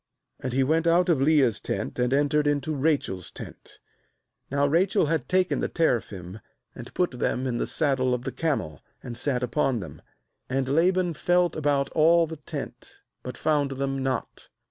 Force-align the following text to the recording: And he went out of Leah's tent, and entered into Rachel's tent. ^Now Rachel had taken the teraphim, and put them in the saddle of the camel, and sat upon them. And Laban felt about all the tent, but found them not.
And 0.39 0.51
he 0.51 0.63
went 0.63 0.87
out 0.87 1.09
of 1.09 1.21
Leah's 1.21 1.59
tent, 1.59 1.99
and 1.99 2.11
entered 2.11 2.47
into 2.47 2.73
Rachel's 2.73 3.29
tent. 3.29 3.77
^Now 4.51 4.67
Rachel 4.67 5.05
had 5.05 5.29
taken 5.29 5.59
the 5.59 5.67
teraphim, 5.67 6.39
and 6.73 6.91
put 6.95 7.11
them 7.11 7.45
in 7.45 7.59
the 7.59 7.67
saddle 7.67 8.15
of 8.15 8.23
the 8.23 8.31
camel, 8.31 8.81
and 9.03 9.15
sat 9.15 9.43
upon 9.43 9.79
them. 9.79 10.01
And 10.49 10.67
Laban 10.67 11.13
felt 11.13 11.55
about 11.55 11.91
all 11.91 12.25
the 12.25 12.37
tent, 12.37 13.01
but 13.21 13.37
found 13.37 13.69
them 13.69 14.01
not. 14.01 14.49